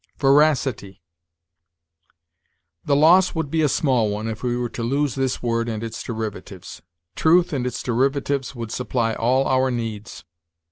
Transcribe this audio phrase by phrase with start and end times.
[0.17, 0.99] VERACITY.
[2.85, 5.83] The loss would be a small one if we were to lose this word and
[5.83, 6.81] its derivatives.
[7.15, 10.23] Truth and its derivatives would supply all our needs.